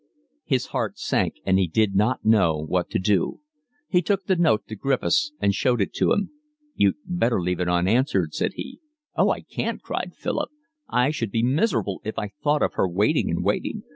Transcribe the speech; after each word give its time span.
His 0.45 0.67
heart 0.73 0.97
sank, 0.97 1.35
and 1.45 1.59
he 1.59 1.67
did 1.67 1.93
not 1.93 2.25
know 2.25 2.57
what 2.57 2.89
to 2.89 2.97
do. 2.97 3.39
He 3.87 4.01
took 4.01 4.25
the 4.25 4.35
note 4.35 4.65
to 4.65 4.75
Griffiths 4.75 5.31
and 5.39 5.53
showed 5.53 5.79
it 5.79 5.93
to 5.93 6.11
him. 6.11 6.31
"You'd 6.73 6.95
better 7.05 7.39
leave 7.39 7.59
it 7.59 7.69
unanswered," 7.69 8.33
said 8.33 8.53
he. 8.55 8.79
"Oh, 9.15 9.29
I 9.29 9.41
can't," 9.41 9.79
cried 9.83 10.15
Philip. 10.15 10.49
"I 10.89 11.11
should 11.11 11.29
be 11.29 11.43
miserable 11.43 12.01
if 12.03 12.17
I 12.17 12.29
thought 12.41 12.63
of 12.63 12.73
her 12.73 12.89
waiting 12.89 13.29
and 13.29 13.43
waiting. 13.43 13.83